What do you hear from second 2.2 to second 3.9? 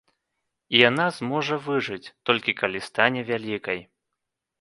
толькі калі стане вялікай.